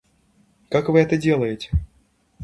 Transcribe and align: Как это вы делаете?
Как 0.69 0.89
это 0.89 1.07
вы 1.11 1.17
делаете? 1.19 1.69